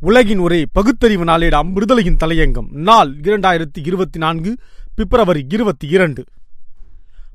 உலகின் 0.00 0.38
ஒரே 0.38 0.66
பகுத்தறிவு 0.72 1.24
நாளேடாம் 1.24 1.72
விடுதலையின் 1.72 2.16
தலையங்கம். 2.24 2.70
நாள் 2.70 3.16
இரண்டாயிரத்தி 3.16 3.78
இருபத்தி 3.84 4.18
நான்கு 4.18 4.56
பிப்ரவரி 4.94 5.46
இருபத்தி 5.48 5.88
இரண்டு. 5.88 6.24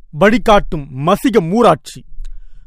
வழிகாட்டும் 0.09 0.88
மசிகம் 1.05 1.52
ஊராட்சி. 1.52 2.04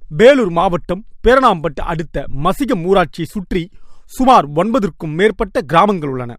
வேலூர் 0.08 0.50
மாவட்டம் 0.50 1.04
பேரணாம்பட்டு 1.24 1.80
அடுத்த 1.92 2.26
மசிகம் 2.42 2.84
ஊராட்சியை 2.84 3.22
சுற்றி 3.22 3.70
சுமார் 4.06 4.48
ஒன்பதற்கும் 4.50 5.14
மேற்பட்ட 5.14 5.60
கிராமங்கள் 5.60 6.08
உள்ளன. 6.08 6.36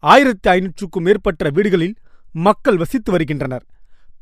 ஆயிரத்தி 0.00 0.50
ஐநூற்றுக்கும் 0.50 1.02
மேற்பட்ட 1.02 1.50
வீடுகளில் 1.50 1.96
மக்கள் 2.32 2.76
வசித்து 2.76 3.12
வருகின்றனர். 3.12 3.64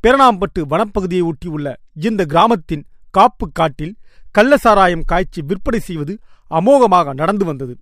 பேரணாம்பட்டு 0.03 0.59
வனப்பகுதியை 0.59 1.29
ஒட்டியுள்ள 1.29 1.75
இந்த 1.93 2.25
கிராமத்தின் 2.25 2.85
காப்பு 3.11 3.51
காட்டில் 3.51 3.95
கள்ளசாராயம் 4.37 5.05
காய்ச்சி 5.05 5.41
விற்பனை 5.41 5.79
செய்வது 5.79 6.19
அமோகமாக 6.49 7.13
நடந்து 7.13 7.45
வந்தது. 7.45 7.77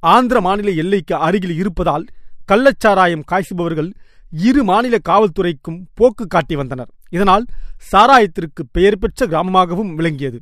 ஆந்திர 0.00 0.40
மாநில 0.40 0.70
எல்லைக்கு 0.70 1.14
அருகில் 1.16 1.56
இருப்பதால் 1.56 2.06
கள்ளச்சாராயம் 2.52 3.26
காய்ச்சுபவர்கள் 3.30 3.90
இரு 4.30 4.64
மாநில 4.64 4.98
காவல்துறைக்கும் 5.08 5.80
போக்கு 5.94 6.26
காட்டி 6.26 6.56
வந்தனர். 6.56 6.90
இதனால் 7.10 7.44
சாராயத்திற்கு 7.92 8.62
பெயர் 8.72 8.98
பெற்ற 8.98 9.26
கிராமமாகவும் 9.26 9.94
விளங்கியது. 9.94 10.40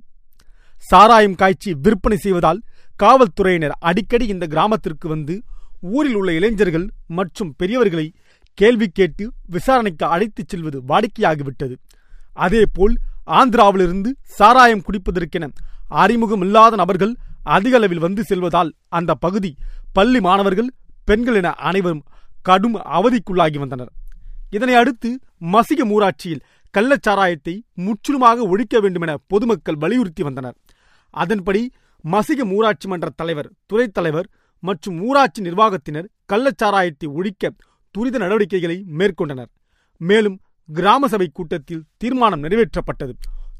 சாராயம் 0.78 1.34
காய்ச்சி 1.34 1.74
விற்பனை 1.74 2.16
செய்வதால் 2.16 2.62
காவல்துறையினர் 2.96 3.76
அடிக்கடி 3.80 4.26
இந்த 4.26 4.46
கிராமத்திற்கு 4.46 5.08
வந்து 5.08 5.42
ஊரில் 5.80 6.14
உள்ள 6.14 6.32
இளைஞர்கள் 6.32 6.90
மற்றும் 7.06 7.54
பெரியவர்களை 7.56 8.12
கேள்வி 8.54 8.88
கேட்டு 8.88 9.32
விசாரணைக்கு 9.46 10.06
அழைத்துச் 10.06 10.48
செல்வது 10.48 10.82
வாடிக்கையாகிவிட்டது. 10.88 11.74
அதேபோல் 12.32 12.96
ஆந்திராவிலிருந்து 13.26 14.10
சாராயம் 14.24 14.82
குடிப்பதற்கென 14.82 15.50
அறிமுகமில்லாத 15.90 16.74
நபர்கள் 16.76 17.14
அதிக 17.56 17.74
அளவில் 17.78 18.04
வந்து 18.06 18.22
செல்வதால் 18.30 18.70
அந்த 18.98 19.12
பகுதி 19.24 19.50
பள்ளி 19.96 20.20
மாணவர்கள் 20.26 20.70
பெண்கள் 21.08 21.38
என 21.40 21.48
அனைவரும் 21.68 22.06
கடும் 22.48 22.76
அவதிக்குள்ளாகி 22.96 23.58
வந்தனர். 23.62 23.90
இதனை 24.56 24.74
அடுத்து 24.80 25.10
மசிக 25.54 25.80
ஊராட்சியில் 25.96 26.44
கள்ளச்சாராயத்தை 26.74 27.54
முற்றிலுமாக 27.86 28.46
ஒழிக்க 28.52 28.76
வேண்டும் 28.84 29.04
என 29.06 29.12
பொதுமக்கள் 29.32 29.80
வலியுறுத்தி 29.84 30.22
வந்தனர். 30.28 30.56
அதன்படி 31.14 31.62
மசிக 32.04 32.46
ஊராட்சி 32.56 32.86
மன்ற 32.88 33.08
தலைவர் 33.20 33.48
துறைத் 33.66 33.94
தலைவர் 33.96 34.28
மற்றும் 34.62 34.96
ஊராட்சி 35.06 35.40
நிர்வாகத்தினர் 35.48 36.08
கள்ளச்சாராயத்தை 36.32 37.08
ஒழிக்க 37.18 37.52
துரித 37.94 38.16
நடவடிக்கைகளை 38.22 38.76
மேற்கொண்டனர். 38.98 39.50
மேலும் 40.00 40.36
கிராம 40.68 41.08
சபை 41.12 41.28
கூட்டத்தில் 41.32 41.84
தீர்மானம் 41.96 42.42
நிறைவேற்றப்பட்டது. 42.44 43.14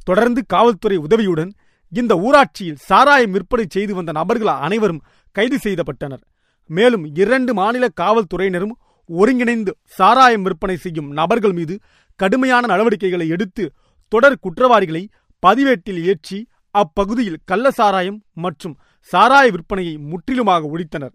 தொடர்ந்து 0.08 0.40
காவல்துறை 0.54 0.96
உதவியுடன் 1.06 1.52
இந்த 1.92 2.12
ஊராட்சியில் 2.16 2.80
சாராயம் 2.88 3.34
விற்பனை 3.36 3.64
செய்து 3.76 3.92
வந்த 3.94 4.12
நபர்கள் 4.12 4.52
அனைவரும் 4.66 5.04
கைது 5.36 5.58
செய்யப்பட்டனர் 5.64 6.22
மேலும் 6.70 7.04
இரண்டு 7.14 7.52
மாநில 7.54 7.84
காவல்துறையினரும் 8.00 8.74
ஒருங்கிணைந்து 9.10 9.72
சாராயம் 9.98 10.44
விற்பனை 10.46 10.76
செய்யும் 10.76 11.08
நபர்கள் 11.10 11.54
மீது 11.58 11.74
கடுமையான 12.20 12.66
நடவடிக்கைகளை 12.66 13.26
எடுத்து 13.28 13.64
தொடர் 14.12 14.40
குற்றவாளிகளை 14.40 15.02
பதிவேட்டில் 15.42 16.00
ஏற்றி 16.04 16.38
அப்பகுதியில் 16.74 17.42
கள்ள 17.44 17.70
சாராயம் 17.70 18.18
மற்றும் 18.44 18.74
சாராய 19.10 19.46
விற்பனையை 19.54 19.94
முற்றிலுமாக 20.10 20.68
ஒழித்தனர். 20.68 21.14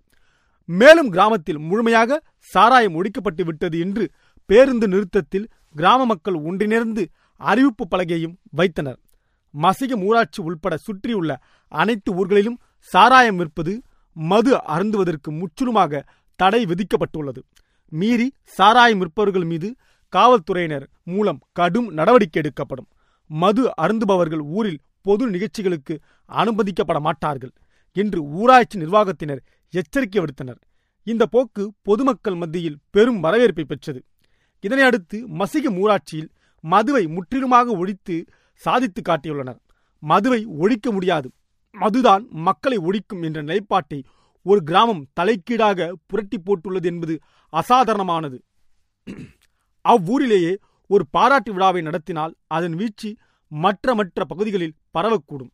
மேலும் 0.69 1.09
கிராமத்தில் 1.09 1.59
முழுமையாக 1.69 2.19
சாராயம் 2.53 2.95
ஒழிக்கப்பட்டு 2.99 3.43
விட்டது 3.43 3.77
என்று 3.79 4.03
பேருந்து 4.49 4.87
நிறுத்தத்தில் 4.87 5.49
கிராம 5.75 6.05
மக்கள் 6.05 6.37
ஒன்றிணைந்து 6.47 7.03
அறிவிப்பு 7.41 7.85
பலகையும் 7.87 8.37
வைத்தனர். 8.49 8.99
மசிகம் 9.53 10.03
ஊராட்சி 10.03 10.41
உள்பட 10.41 10.77
சுற்றியுள்ள 10.77 11.31
அனைத்து 11.67 12.11
ஊர்களிலும் 12.13 12.59
சாராயம் 12.79 13.39
விற்பது 13.39 13.73
மது 14.15 14.51
அருந்துவதற்கு 14.67 15.29
முற்றிலுமாக 15.31 16.03
தடை 16.39 16.65
விதிக்கப்பட்டுள்ளது. 16.65 17.41
மீறி 17.91 18.27
சாராயம் 18.43 19.01
விற்பவர்கள் 19.01 19.45
மீது 19.45 19.75
காவல்துறையினர் 20.13 20.89
மூலம் 21.03 21.39
கடும் 21.51 21.87
நடவடிக்கை 21.93 22.41
எடுக்கப்படும். 22.41 22.87
மது 23.29 23.63
அருந்துபவர்கள் 23.81 24.43
ஊரில் 24.57 24.81
பொது 25.01 25.27
நிகழ்ச்சிகளுக்கு 25.27 25.95
அனுமதிக்கப்பட 26.29 26.99
மாட்டார்கள் 26.99 27.53
என்று 27.95 28.19
ஊராட்சி 28.23 28.79
நிர்வாகத்தினர் 28.79 29.41
எச்சரிக்கை 29.73 30.23
விடுத்தனர். 30.23 30.59
இந்த 31.07 31.25
போக்கு 31.25 31.63
பொதுமக்கள் 31.81 32.35
மத்தியில் 32.35 32.77
பெரும் 32.89 33.19
வரவேற்பை 33.19 33.63
பெற்றது. 33.63 33.99
இதனை 34.63 34.83
அடுத்து 34.83 35.17
மசிகம் 35.27 35.77
ஊராட்சியில் 35.83 36.29
மதுவை 36.63 37.07
முற்றிலுமாக 37.07 37.71
ஒழித்து 37.71 38.25
சாதித்து 38.65 39.01
காட்டியுள்ளனர். 39.01 39.59
மதுவை 40.03 40.41
ஒழிக்க 40.45 40.91
முடியாது. 40.91 41.27
மதுதான் 41.79 42.23
மக்களை 42.47 42.77
ஒழிக்கும் 42.77 43.23
என்ற 43.23 43.39
நிலைப்பாட்டை 43.41 43.99
ஒரு 44.43 44.59
கிராமம் 44.63 45.05
தலைக்கீடாக 45.19 45.91
புரட்டி 46.05 46.37
போட்டுள்ளது 46.39 46.87
என்பது 46.91 47.15
அசாதாரணமானது. 47.53 48.37
அவ்வூரிலேயே 49.85 50.53
ஒரு 50.87 51.03
பாராட்டு 51.15 51.51
விழாவை 51.53 51.81
நடத்தினால் 51.81 52.33
அதன் 52.47 52.75
வீழ்ச்சி 52.75 53.09
மற்ற 53.63 53.95
மற்ற 53.95 54.25
பகுதிகளில் 54.31 54.77
பரவக்கூடும். 54.93 55.51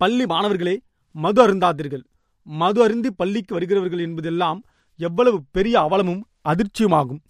பள்ளி 0.00 0.24
மாணவர்களே 0.26 0.76
மது 1.24 1.40
அருந்தாதீர்கள். 1.46 2.04
மது 2.42 2.80
அருந்தி 2.82 3.10
பள்ளிக்கு 3.10 3.52
வருகிறவர்கள் 3.54 4.02
என்பதெல்லாம் 4.06 4.60
எவ்வளவு 4.98 5.38
பெரிய 5.50 5.74
அவலமும் 5.80 6.22
அதிர்ச்சியுமாகும். 6.48 7.22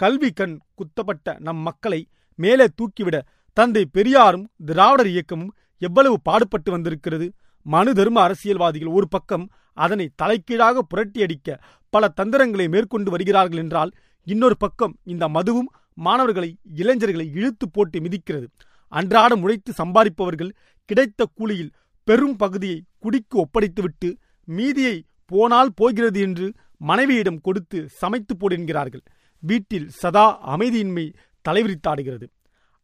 கல்வி 0.00 0.30
கண் 0.30 0.56
குத்தப்பட்ட 0.74 1.36
நம் 1.38 1.62
மக்களை 1.68 2.00
மேலே 2.34 2.66
தூக்கிவிட 2.78 3.16
தந்தை 3.56 3.82
பெரியாரும் 3.86 4.46
திராவிடர் 4.66 5.06
இயக்கமும் 5.06 5.52
எவ்வளவு 5.82 6.16
பாடுபட்டு 6.20 6.70
வந்திருக்கிறது? 6.70 7.26
மனு 7.66 7.94
தர்ம 7.94 8.18
அரசியல்வாதிகள் 8.20 8.94
ஒரு 8.96 9.06
பக்கம் 9.08 9.44
அதனை 9.76 10.06
தலைக்கீழாக 10.22 10.82
புரட்டியடிக்க 10.92 11.58
பல 11.92 12.08
தந்திரங்களை 12.08 12.66
மேற்கொண்டு 12.68 13.10
வருகிறார்கள் 13.10 13.58
என்றால் 13.58 13.92
இன்னொரு 14.26 14.56
பக்கம் 14.56 14.94
இந்த 15.04 15.24
மதுவும் 15.28 15.70
மாணவர்களை 15.94 16.50
இளைஞர்களை 16.74 17.26
இழுத்து 17.34 17.66
போட்டு 17.70 17.98
மிதிக்கிறது. 18.00 18.46
அன்றாடம் 18.92 19.42
உழைத்து 19.42 19.72
சம்பாதிப்பவர்கள் 19.72 20.52
கிடைத்த 20.90 21.24
கூலியில் 21.34 21.72
பெரும் 22.08 22.36
பகுதியை 22.36 22.78
குடிக்கு 22.98 23.36
ஒப்படைத்துவிட்டு 23.44 24.08
மீதியை 24.48 24.96
போனால் 25.26 25.74
போகிறது 25.74 26.20
என்று 26.20 26.46
மனைவியிடம் 26.80 27.40
கொடுத்து 27.40 27.78
சமைத்து 28.00 28.36
போடு 28.36 28.54
என்கிறார்கள். 28.56 29.04
வீட்டில் 29.42 29.88
சதா 30.02 30.26
அமைதியின்மை 30.56 31.06
தலைவிரித்தாடுகிறது. 31.44 32.26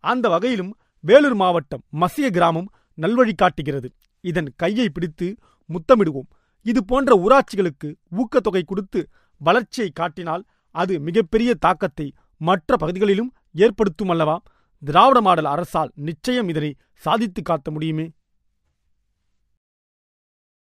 அந்த 0.04 0.28
வகையிலும் 0.28 0.72
வேலூர் 1.04 1.34
மாவட்டம் 1.34 1.82
மசிய 2.00 2.26
கிராமம் 2.30 2.68
நல்வழி 2.98 3.34
காட்டுகிறது. 3.34 3.88
இதன் 4.24 4.50
கையை 4.56 4.86
பிடித்து 4.88 5.26
முத்தமிடுவோம். 5.70 6.28
இது 6.66 6.80
போன்ற 6.84 7.10
ஊராட்சிகளுக்கு 7.24 7.88
ஊக்கத்தொகை 8.20 8.62
கொடுத்து 8.64 9.00
வளர்ச்சியை 9.40 9.90
காட்டினால் 9.90 10.42
அது 10.74 10.94
மிகப்பெரிய 11.00 11.50
தாக்கத்தை 11.54 12.06
மற்ற 12.40 12.76
பகுதிகளிலும் 12.76 13.30
ஏற்படுத்தும் 13.64 14.08
அல்லவா? 14.08 14.36
திராவிட 14.82 15.18
மாடல் 15.20 15.48
அரசால் 15.54 15.90
நிச்சயம் 16.08 16.48
இதனை 16.48 16.70
சாதித்து 16.94 17.42
காட்ட 17.42 17.70
முடியுமே? 17.70 18.06